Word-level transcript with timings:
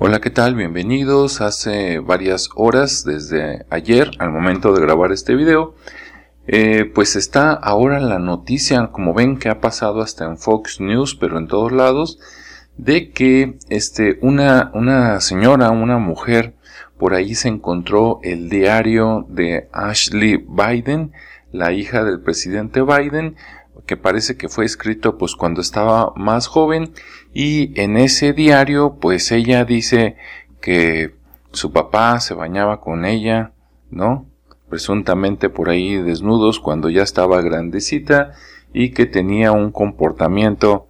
Hola, 0.00 0.20
¿qué 0.20 0.30
tal? 0.30 0.54
Bienvenidos. 0.54 1.40
Hace 1.40 1.98
varias 1.98 2.50
horas 2.54 3.02
desde 3.04 3.66
ayer 3.68 4.12
al 4.20 4.30
momento 4.30 4.72
de 4.72 4.80
grabar 4.80 5.10
este 5.10 5.34
video, 5.34 5.74
eh, 6.46 6.84
pues 6.94 7.16
está 7.16 7.50
ahora 7.50 7.98
la 7.98 8.20
noticia, 8.20 8.92
como 8.92 9.12
ven 9.12 9.40
que 9.40 9.48
ha 9.48 9.60
pasado 9.60 10.00
hasta 10.00 10.24
en 10.24 10.38
Fox 10.38 10.80
News, 10.80 11.16
pero 11.16 11.36
en 11.36 11.48
todos 11.48 11.72
lados, 11.72 12.20
de 12.76 13.10
que 13.10 13.58
este, 13.70 14.20
una, 14.22 14.70
una 14.72 15.20
señora, 15.20 15.72
una 15.72 15.98
mujer, 15.98 16.54
por 16.96 17.14
ahí 17.14 17.34
se 17.34 17.48
encontró 17.48 18.20
el 18.22 18.48
diario 18.48 19.26
de 19.28 19.68
Ashley 19.72 20.36
Biden, 20.36 21.10
la 21.50 21.72
hija 21.72 22.04
del 22.04 22.20
presidente 22.20 22.82
Biden, 22.82 23.34
que 23.86 23.96
parece 23.96 24.36
que 24.36 24.48
fue 24.48 24.64
escrito 24.64 25.18
pues 25.18 25.34
cuando 25.34 25.60
estaba 25.60 26.12
más 26.16 26.46
joven 26.46 26.92
y 27.32 27.78
en 27.80 27.96
ese 27.96 28.32
diario 28.32 28.96
pues 29.00 29.32
ella 29.32 29.64
dice 29.64 30.16
que 30.60 31.14
su 31.52 31.72
papá 31.72 32.20
se 32.20 32.34
bañaba 32.34 32.80
con 32.80 33.04
ella, 33.04 33.52
¿no? 33.90 34.26
Presuntamente 34.68 35.48
por 35.48 35.70
ahí 35.70 35.96
desnudos 35.96 36.60
cuando 36.60 36.90
ya 36.90 37.02
estaba 37.02 37.40
grandecita 37.40 38.32
y 38.72 38.90
que 38.90 39.06
tenía 39.06 39.52
un 39.52 39.72
comportamiento 39.72 40.86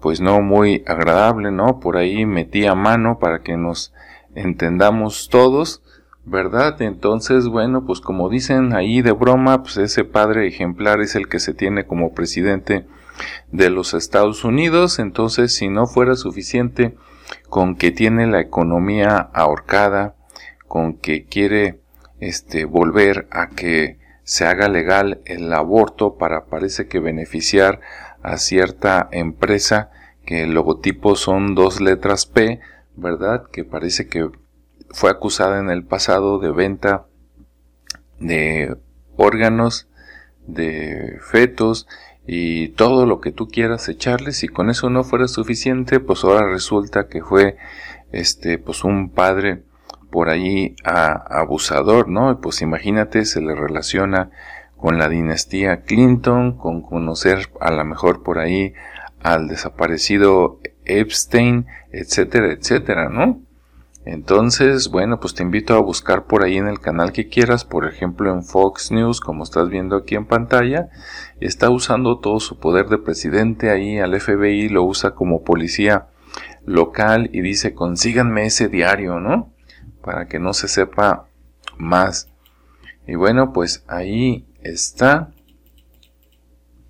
pues 0.00 0.20
no 0.20 0.40
muy 0.40 0.84
agradable, 0.86 1.50
¿no? 1.50 1.80
Por 1.80 1.96
ahí 1.96 2.26
metía 2.26 2.74
mano 2.74 3.18
para 3.18 3.40
que 3.40 3.56
nos 3.56 3.92
entendamos 4.34 5.28
todos 5.30 5.82
¿verdad? 6.26 6.82
Entonces, 6.82 7.46
bueno, 7.46 7.86
pues 7.86 8.00
como 8.00 8.28
dicen 8.28 8.74
ahí 8.74 9.00
de 9.00 9.12
broma, 9.12 9.62
pues 9.62 9.76
ese 9.78 10.04
padre 10.04 10.48
ejemplar 10.48 11.00
es 11.00 11.14
el 11.14 11.28
que 11.28 11.38
se 11.38 11.54
tiene 11.54 11.86
como 11.86 12.12
presidente 12.14 12.84
de 13.52 13.70
los 13.70 13.94
Estados 13.94 14.44
Unidos, 14.44 14.98
entonces 14.98 15.54
si 15.54 15.68
no 15.68 15.86
fuera 15.86 16.16
suficiente 16.16 16.96
con 17.48 17.76
que 17.76 17.92
tiene 17.92 18.26
la 18.26 18.40
economía 18.40 19.16
ahorcada, 19.32 20.16
con 20.66 20.94
que 20.98 21.24
quiere 21.24 21.80
este 22.18 22.64
volver 22.64 23.28
a 23.30 23.48
que 23.48 23.98
se 24.24 24.46
haga 24.46 24.68
legal 24.68 25.20
el 25.24 25.52
aborto 25.52 26.16
para 26.16 26.46
parece 26.46 26.88
que 26.88 26.98
beneficiar 26.98 27.80
a 28.22 28.36
cierta 28.38 29.08
empresa 29.12 29.90
que 30.24 30.42
el 30.42 30.54
logotipo 30.54 31.14
son 31.14 31.54
dos 31.54 31.80
letras 31.80 32.26
P, 32.26 32.58
¿verdad? 32.96 33.44
Que 33.52 33.64
parece 33.64 34.08
que 34.08 34.28
fue 34.90 35.10
acusada 35.10 35.58
en 35.58 35.70
el 35.70 35.84
pasado 35.84 36.38
de 36.38 36.50
venta 36.50 37.06
de 38.18 38.76
órganos, 39.16 39.88
de 40.46 41.18
fetos 41.20 41.86
y 42.26 42.68
todo 42.68 43.06
lo 43.06 43.20
que 43.20 43.32
tú 43.32 43.48
quieras 43.48 43.88
echarles 43.88 44.42
y 44.42 44.48
con 44.48 44.70
eso 44.70 44.90
no 44.90 45.04
fuera 45.04 45.28
suficiente, 45.28 46.00
pues 46.00 46.24
ahora 46.24 46.48
resulta 46.48 47.08
que 47.08 47.22
fue 47.22 47.56
este 48.12 48.58
pues 48.58 48.84
un 48.84 49.10
padre 49.10 49.62
por 50.10 50.28
ahí 50.28 50.76
abusador, 50.84 52.08
¿no? 52.08 52.40
Pues 52.40 52.62
imagínate, 52.62 53.24
se 53.24 53.40
le 53.40 53.54
relaciona 53.54 54.30
con 54.76 54.98
la 54.98 55.08
dinastía 55.08 55.82
Clinton, 55.82 56.56
con 56.56 56.82
conocer 56.82 57.50
a 57.60 57.70
lo 57.70 57.84
mejor 57.84 58.22
por 58.22 58.38
ahí 58.38 58.72
al 59.22 59.48
desaparecido 59.48 60.60
Epstein, 60.84 61.66
etcétera, 61.90 62.52
etcétera, 62.52 63.08
¿no? 63.08 63.40
Entonces, 64.06 64.88
bueno, 64.88 65.18
pues 65.18 65.34
te 65.34 65.42
invito 65.42 65.74
a 65.74 65.80
buscar 65.80 66.26
por 66.26 66.44
ahí 66.44 66.58
en 66.58 66.68
el 66.68 66.78
canal 66.78 67.10
que 67.10 67.28
quieras, 67.28 67.64
por 67.64 67.88
ejemplo 67.88 68.32
en 68.32 68.44
Fox 68.44 68.92
News, 68.92 69.20
como 69.20 69.42
estás 69.42 69.68
viendo 69.68 69.96
aquí 69.96 70.14
en 70.14 70.26
pantalla, 70.26 70.90
está 71.40 71.70
usando 71.70 72.20
todo 72.20 72.38
su 72.38 72.60
poder 72.60 72.86
de 72.86 72.98
presidente 72.98 73.68
ahí 73.68 73.98
al 73.98 74.18
FBI, 74.18 74.68
lo 74.68 74.84
usa 74.84 75.16
como 75.16 75.42
policía 75.42 76.06
local 76.64 77.30
y 77.32 77.40
dice 77.40 77.74
consíganme 77.74 78.46
ese 78.46 78.68
diario, 78.68 79.18
¿no? 79.18 79.52
Para 80.02 80.28
que 80.28 80.38
no 80.38 80.54
se 80.54 80.68
sepa 80.68 81.26
más. 81.76 82.32
Y 83.08 83.16
bueno, 83.16 83.52
pues 83.52 83.84
ahí 83.88 84.46
está. 84.62 85.32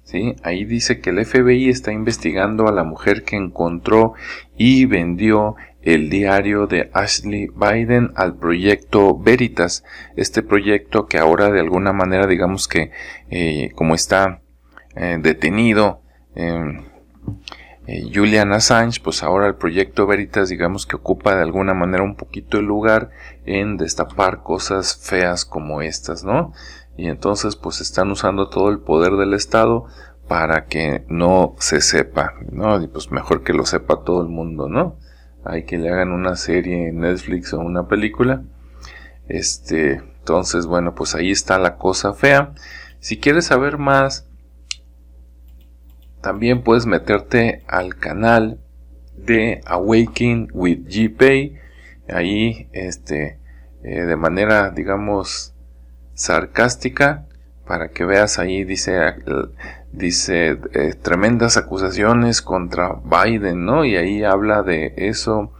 ¿Sí? 0.02 0.36
Ahí 0.42 0.66
dice 0.66 1.00
que 1.00 1.10
el 1.10 1.24
FBI 1.24 1.70
está 1.70 1.92
investigando 1.92 2.68
a 2.68 2.72
la 2.72 2.84
mujer 2.84 3.24
que 3.24 3.36
encontró 3.36 4.12
y 4.56 4.84
vendió 4.84 5.56
el 5.86 6.10
diario 6.10 6.66
de 6.66 6.90
Ashley 6.92 7.48
Biden 7.54 8.10
al 8.16 8.36
proyecto 8.36 9.16
Veritas, 9.16 9.84
este 10.16 10.42
proyecto 10.42 11.06
que 11.06 11.16
ahora 11.16 11.48
de 11.52 11.60
alguna 11.60 11.92
manera 11.92 12.26
digamos 12.26 12.66
que 12.66 12.90
eh, 13.30 13.70
como 13.76 13.94
está 13.94 14.42
eh, 14.96 15.16
detenido 15.20 16.02
em, 16.34 16.86
eh, 17.86 18.10
Julian 18.12 18.52
Assange, 18.52 19.00
pues 19.00 19.22
ahora 19.22 19.46
el 19.46 19.54
proyecto 19.54 20.08
Veritas 20.08 20.48
digamos 20.48 20.86
que 20.86 20.96
ocupa 20.96 21.36
de 21.36 21.42
alguna 21.42 21.72
manera 21.72 22.02
un 22.02 22.16
poquito 22.16 22.58
el 22.58 22.66
lugar 22.66 23.10
en 23.44 23.76
destapar 23.76 24.42
cosas 24.42 24.96
feas 25.00 25.44
como 25.44 25.82
estas, 25.82 26.24
¿no? 26.24 26.52
Y 26.96 27.06
entonces 27.06 27.54
pues 27.54 27.80
están 27.80 28.10
usando 28.10 28.48
todo 28.48 28.70
el 28.70 28.80
poder 28.80 29.12
del 29.12 29.34
Estado 29.34 29.86
para 30.26 30.64
que 30.64 31.04
no 31.08 31.54
se 31.60 31.80
sepa, 31.80 32.34
¿no? 32.50 32.82
Y 32.82 32.88
pues 32.88 33.12
mejor 33.12 33.44
que 33.44 33.52
lo 33.52 33.64
sepa 33.64 34.02
todo 34.02 34.20
el 34.20 34.28
mundo, 34.28 34.68
¿no? 34.68 34.96
Hay 35.48 35.64
que 35.64 35.78
le 35.78 35.90
hagan 35.90 36.12
una 36.12 36.36
serie 36.36 36.88
en 36.88 37.00
Netflix 37.00 37.52
o 37.52 37.60
una 37.60 37.88
película. 37.88 38.42
Este, 39.28 40.02
entonces, 40.18 40.66
bueno, 40.66 40.94
pues 40.94 41.14
ahí 41.14 41.30
está 41.30 41.58
la 41.58 41.76
cosa 41.76 42.12
fea. 42.12 42.54
Si 42.98 43.18
quieres 43.18 43.46
saber 43.46 43.78
más, 43.78 44.28
también 46.20 46.62
puedes 46.62 46.86
meterte 46.86 47.62
al 47.68 47.96
canal 47.96 48.60
de 49.16 49.60
Awakening 49.66 50.48
with 50.52 50.80
GPay. 50.86 51.54
Ahí, 52.08 52.68
este, 52.72 53.38
eh, 53.84 54.02
de 54.02 54.16
manera, 54.16 54.70
digamos, 54.70 55.54
sarcástica, 56.14 57.26
para 57.66 57.88
que 57.88 58.04
veas 58.04 58.38
ahí, 58.38 58.64
dice 58.64 58.98
dice 59.92 60.58
eh, 60.72 60.94
tremendas 61.00 61.56
acusaciones 61.56 62.42
contra 62.42 62.96
Biden, 63.04 63.64
¿no? 63.64 63.84
Y 63.84 63.96
ahí 63.96 64.24
habla 64.24 64.62
de 64.62 64.94
eso 64.96 65.52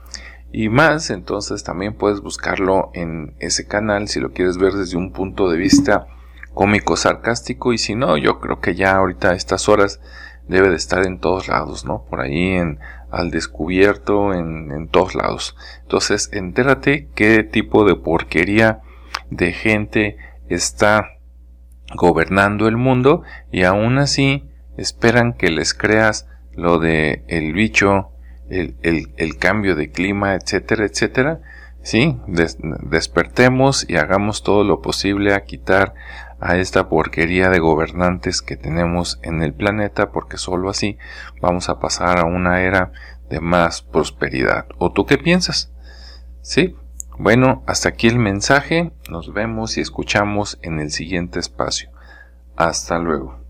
y 0.53 0.69
más, 0.69 1.11
entonces 1.11 1.65
también 1.65 1.95
puedes 1.95 2.21
buscarlo 2.21 2.91
en 2.95 3.35
ese 3.41 3.67
canal 3.67 4.09
si 4.09 4.21
lo 4.21 4.33
quieres 4.33 4.59
ver 4.59 4.73
desde 4.75 4.97
un 4.97 5.13
punto 5.13 5.51
de 5.51 5.59
vista 5.59 6.07
cómico 6.55 6.97
sarcástico 6.97 7.73
y 7.73 7.79
si 7.79 7.95
no, 7.95 8.17
yo 8.17 8.41
creo 8.41 8.61
que 8.61 8.75
ya 8.75 8.97
ahorita 8.97 9.31
a 9.31 9.35
estas 9.35 9.69
horas 9.69 10.01
debe 10.49 10.71
de 10.71 10.77
estar 10.77 11.05
en 11.05 11.19
todos 11.19 11.49
lados, 11.49 11.85
¿no? 11.85 12.05
Por 12.09 12.21
ahí 12.21 12.53
en 12.53 12.79
al 13.11 13.31
descubierto, 13.31 14.35
en, 14.35 14.73
en 14.73 14.89
todos 14.89 15.15
lados. 15.15 15.57
Entonces, 15.83 16.31
entérate 16.33 17.09
qué 17.15 17.43
tipo 17.45 17.85
de 17.85 17.95
porquería 17.97 18.81
de 19.31 19.53
gente 19.53 20.17
está 20.49 21.16
gobernando 21.95 22.69
el 22.69 22.77
mundo 22.77 23.23
y 23.51 23.65
aún 23.65 23.99
así 23.99 24.49
esperan 24.77 25.33
que 25.33 25.51
les 25.51 25.75
creas 25.75 26.29
lo 26.53 26.79
de 26.79 27.25
el 27.29 27.53
bicho, 27.53 28.11
el, 28.49 28.77
el, 28.83 29.37
cambio 29.39 29.77
de 29.77 29.91
clima, 29.91 30.35
etcétera, 30.35 30.85
etcétera. 30.85 31.41
Sí, 31.83 32.19
despertemos 32.27 33.89
y 33.89 33.97
hagamos 33.97 34.43
todo 34.43 34.65
lo 34.65 34.83
posible 34.83 35.35
a 35.35 35.45
quitar 35.45 35.95
a 36.41 36.57
esta 36.57 36.89
porquería 36.89 37.49
de 37.49 37.61
gobernantes 37.61 38.43
que 38.43 38.57
tenemos 38.57 39.21
en 39.23 39.43
el 39.43 39.55
planeta 39.55 40.11
porque 40.11 40.37
solo 40.37 40.69
así 40.69 40.99
vamos 41.41 41.69
a 41.69 41.79
pasar 41.79 42.19
a 42.19 42.25
una 42.25 42.63
era 42.63 42.91
de 43.31 43.41
más 43.41 43.83
prosperidad. 43.83 44.67
¿O 44.79 44.91
tú 44.93 45.07
qué 45.07 45.17
piensas? 45.17 45.73
Sí, 46.43 46.77
bueno, 47.19 47.63
hasta 47.67 47.89
aquí 47.89 48.09
el 48.09 48.19
mensaje. 48.19 48.93
Nos 49.09 49.33
vemos 49.33 49.79
y 49.79 49.81
escuchamos 49.81 50.59
en 50.63 50.81
el 50.81 50.91
siguiente 50.91 51.39
espacio. 51.39 51.91
Hasta 52.57 52.99
luego. 52.99 53.46